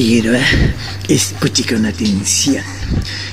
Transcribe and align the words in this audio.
Figueroa, 0.00 0.40
escuche 1.08 1.62
con 1.66 1.84
atención. 1.84 2.64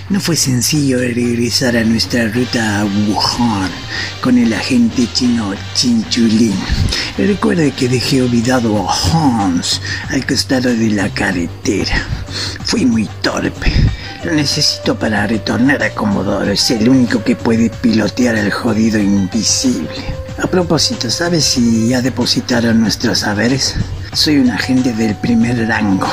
No 0.10 0.20
fue 0.20 0.36
sencillo 0.36 0.98
regresar 0.98 1.78
a 1.78 1.84
nuestra 1.86 2.28
ruta 2.28 2.82
a 2.82 2.84
Wuhan 2.84 3.72
con 4.20 4.38
el 4.38 4.54
agente 4.54 5.08
chino 5.14 5.54
Chinchulín. 5.76 6.60
Recuerde 7.18 7.72
que 7.72 7.88
dejé 7.88 8.22
olvidado 8.22 8.86
a 8.86 8.94
Hans 8.94 9.80
al 10.10 10.28
costado 10.28 10.76
de 10.76 10.90
la 10.90 11.08
carretera. 11.14 12.06
Fui 12.66 12.86
muy 12.86 13.08
torpe. 13.22 13.72
Lo 14.26 14.34
necesito 14.34 15.00
para 15.00 15.26
retornar 15.26 15.82
a 15.82 15.96
Comodoro. 15.96 16.52
Es 16.52 16.70
el 16.72 16.90
único 16.90 17.24
que 17.24 17.38
puede 17.38 17.70
pilotear 17.70 18.36
al 18.36 18.52
jodido 18.52 19.00
invisible. 19.00 20.04
A 20.44 20.48
propósito, 20.48 21.10
¿sabes 21.10 21.46
si 21.46 21.88
ya 21.88 22.02
depositaron 22.02 22.82
nuestros 22.82 23.20
saberes? 23.20 23.76
Soy 24.14 24.38
un 24.38 24.50
agente 24.50 24.94
del 24.94 25.16
primer 25.16 25.68
rango 25.68 26.08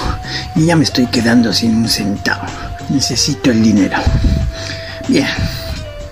y 0.55 0.67
ya 0.67 0.77
me 0.77 0.85
estoy 0.85 1.07
quedando 1.07 1.53
sin 1.53 1.77
un 1.77 1.89
centavo. 1.89 2.47
Necesito 2.89 3.51
el 3.51 3.63
dinero. 3.63 3.97
Bien. 5.09 5.27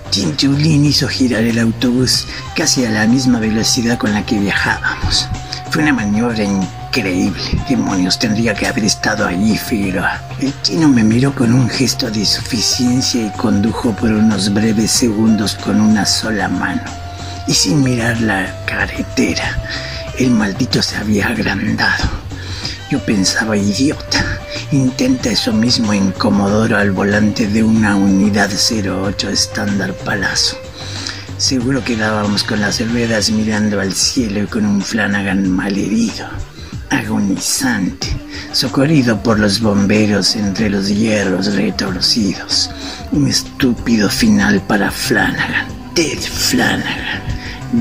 Chinchulín 0.09 0.85
hizo 0.85 1.07
girar 1.07 1.43
el 1.43 1.57
autobús 1.57 2.27
casi 2.55 2.85
a 2.85 2.91
la 2.91 3.07
misma 3.07 3.39
velocidad 3.39 3.97
con 3.97 4.13
la 4.13 4.23
que 4.23 4.39
viajábamos. 4.39 5.27
Fue 5.71 5.81
una 5.81 5.93
maniobra 5.93 6.43
increíble. 6.43 7.41
Demonios, 7.67 8.19
tendría 8.19 8.53
que 8.53 8.67
haber 8.67 8.85
estado 8.85 9.25
allí, 9.25 9.57
Figueroa. 9.57 10.21
El 10.39 10.53
chino 10.61 10.87
me 10.87 11.03
miró 11.03 11.33
con 11.33 11.51
un 11.51 11.67
gesto 11.67 12.11
de 12.11 12.25
suficiencia 12.25 13.25
y 13.25 13.31
condujo 13.31 13.91
por 13.95 14.11
unos 14.11 14.53
breves 14.53 14.91
segundos 14.91 15.55
con 15.55 15.81
una 15.81 16.05
sola 16.05 16.47
mano. 16.47 16.83
Y 17.47 17.53
sin 17.55 17.83
mirar 17.83 18.21
la 18.21 18.53
carretera, 18.67 19.57
el 20.17 20.31
maldito 20.31 20.81
se 20.81 20.97
había 20.97 21.27
agrandado. 21.27 22.05
Yo 22.89 22.99
pensaba, 23.03 23.57
idiota, 23.57 24.39
intenta 24.71 25.29
eso 25.29 25.51
mismo 25.51 25.93
en 25.93 26.11
Comodoro 26.11 26.77
al 26.77 26.91
volante 26.91 27.47
de 27.47 27.63
una 27.63 27.95
unidad 27.95 28.51
08 28.51 29.29
estándar 29.29 29.93
Palazo. 29.93 30.57
Seguro 31.37 31.83
quedábamos 31.83 32.43
con 32.43 32.61
las 32.61 32.79
ruedas 32.87 33.31
mirando 33.31 33.81
al 33.81 33.93
cielo 33.93 34.43
y 34.43 34.45
con 34.45 34.65
un 34.65 34.81
Flanagan 34.81 35.49
malherido, 35.49 36.27
agonizante, 36.89 38.07
socorrido 38.51 39.21
por 39.23 39.39
los 39.39 39.59
bomberos 39.59 40.35
entre 40.35 40.69
los 40.69 40.87
hierros 40.87 41.55
retorcidos. 41.55 42.69
Un 43.11 43.27
estúpido 43.27 44.09
final 44.09 44.61
para 44.61 44.91
Flanagan, 44.91 45.67
Ted 45.95 46.19
Flanagan, 46.19 47.23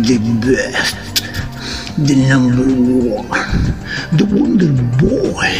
the 0.03 0.19
best 0.41 1.12
the 1.99 2.17
number 2.29 2.63
one, 2.63 3.29
the 4.17 4.25
Wonder 4.25 4.73
Boy. 4.99 5.53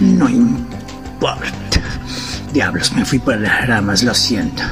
No 0.00 0.28
importa. 0.28 1.80
Diablos, 2.52 2.92
me 2.92 3.04
fui 3.04 3.18
por 3.18 3.38
las 3.40 3.66
ramas, 3.66 4.02
lo 4.02 4.14
siento. 4.14 4.62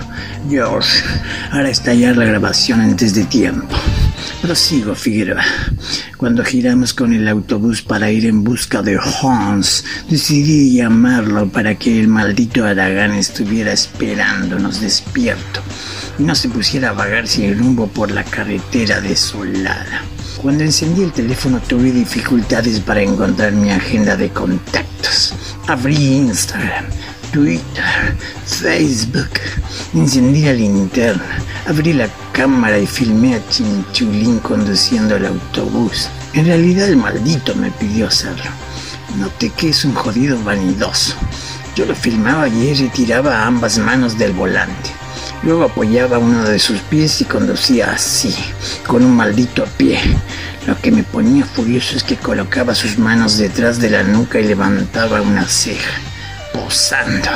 George, 0.49 1.03
hará 1.51 1.69
estallar 1.69 2.17
la 2.17 2.25
grabación 2.27 2.81
antes 2.81 3.15
de 3.15 3.25
tiempo. 3.25 3.77
Prosigo, 4.41 4.95
Figueroa. 4.95 5.43
Cuando 6.17 6.45
giramos 6.45 6.95
con 6.95 7.13
el 7.13 7.27
autobús 7.27 7.83
para 7.83 8.11
ir 8.11 8.27
en 8.27 8.45
busca 8.45 8.83
de 8.83 8.99
Hans, 9.23 9.85
decidí 10.09 10.75
llamarlo 10.75 11.49
para 11.49 11.77
que 11.77 11.99
el 11.99 12.09
maldito 12.09 12.65
Aragán 12.65 13.13
estuviera 13.13 13.73
esperándonos 13.73 14.81
despierto 14.81 15.61
y 16.19 16.23
no 16.25 16.35
se 16.35 16.49
pusiera 16.49 16.91
a 16.91 16.93
vagar 16.93 17.27
sin 17.27 17.59
rumbo 17.59 17.89
por 17.89 18.11
la 18.11 18.25
carretera 18.25 19.01
desolada. 19.01 20.03
Cuando 20.41 20.65
encendí 20.65 21.03
el 21.03 21.13
teléfono 21.13 21.61
tuve 21.61 21.93
dificultades 21.93 22.81
para 22.81 23.03
encontrar 23.03 23.53
mi 23.53 23.71
agenda 23.71 24.17
de 24.17 24.31
contactos. 24.31 25.35
Abrí 25.69 25.95
Instagram, 26.17 26.87
Twitter, 27.33 28.17
Facebook, 28.47 29.31
encendí 29.95 30.43
la 30.43 30.53
linterna, 30.53 31.39
abrí 31.67 31.93
la 31.93 32.09
cámara 32.33 32.79
y 32.79 32.87
filmé 32.87 33.37
a 33.37 33.49
Chinchulín 33.49 34.39
conduciendo 34.41 35.17
el 35.17 35.27
autobús. 35.27 36.09
En 36.33 36.47
realidad 36.47 36.89
el 36.89 36.97
maldito 36.97 37.55
me 37.55 37.71
pidió 37.71 38.09
hacerlo. 38.09 38.51
Noté 39.19 39.51
que 39.51 39.69
es 39.69 39.85
un 39.85 39.95
jodido 39.95 40.43
vanidoso. 40.43 41.15
Yo 41.77 41.87
lo 41.87 41.95
filmaba 41.95 42.49
y 42.49 42.69
él 42.69 42.79
retiraba 42.79 43.47
ambas 43.47 43.79
manos 43.79 44.19
del 44.19 44.33
volante. 44.33 44.91
Luego 45.43 45.65
apoyaba 45.65 46.19
uno 46.19 46.45
de 46.45 46.59
sus 46.59 46.79
pies 46.83 47.21
y 47.21 47.25
conducía 47.25 47.91
así, 47.93 48.35
con 48.87 49.05
un 49.05 49.17
maldito 49.17 49.65
pie. 49.77 49.99
Lo 50.67 50.81
que 50.81 50.93
me 50.93 51.03
ponía 51.03 51.45
furioso 51.45 51.97
es 51.97 52.05
que 52.05 52.17
colocaba 52.17 52.75
sus 52.77 52.97
manos 52.97 53.39
detrás 53.39 53.81
de 53.81 53.91
la 53.91 54.05
nuca 54.05 54.39
y 54.39 54.45
levantaba 54.45 55.21
una 55.21 55.45
ceja, 55.49 55.91
posando. 56.53 57.31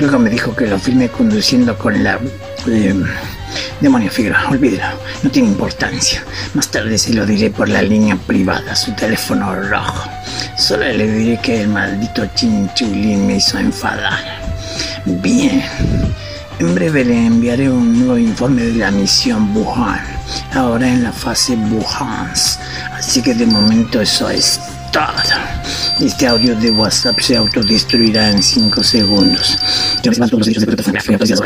Luego 0.00 0.18
me 0.18 0.30
dijo 0.30 0.56
que 0.56 0.66
lo 0.66 0.78
filmé 0.78 1.08
conduciendo 1.08 1.78
con 1.78 2.02
la... 2.02 2.18
Eh, 2.66 2.94
demonio 3.80 4.10
Figueroa, 4.10 4.48
olvídelo, 4.50 4.84
no 5.22 5.30
tiene 5.30 5.48
importancia. 5.48 6.24
Más 6.54 6.68
tarde 6.68 6.98
se 6.98 7.14
lo 7.14 7.24
diré 7.24 7.50
por 7.50 7.68
la 7.68 7.82
línea 7.82 8.16
privada, 8.16 8.74
su 8.74 8.92
teléfono 8.92 9.54
rojo. 9.54 10.10
Solo 10.58 10.84
le 10.84 11.06
diré 11.06 11.40
que 11.40 11.60
el 11.60 11.68
maldito 11.68 12.26
chinchulín 12.34 13.26
me 13.28 13.36
hizo 13.36 13.56
enfadar. 13.58 14.18
Bien. 15.04 15.62
En 16.58 16.74
breve 16.74 17.04
le 17.04 17.26
enviaré 17.26 17.68
un 17.68 17.98
nuevo 17.98 18.16
informe 18.16 18.62
de 18.62 18.78
la 18.78 18.90
misión 18.90 19.54
Wuhan, 19.54 20.00
ahora 20.54 20.88
en 20.88 21.02
la 21.02 21.12
fase 21.12 21.54
Wuhan. 21.54 22.32
Así 22.92 23.20
que 23.20 23.34
de 23.34 23.44
momento 23.44 24.00
eso 24.00 24.30
es 24.30 24.58
todo. 24.90 25.04
Este 26.00 26.26
audio 26.26 26.56
de 26.56 26.70
WhatsApp 26.70 27.20
se 27.20 27.36
autodestruirá 27.36 28.30
en 28.30 28.42
5 28.42 28.82
segundos. 28.82 29.58
Yo 30.02 30.12
todos 30.12 30.32
los 30.32 30.46
derechos 30.46 30.64
de 31.28 31.36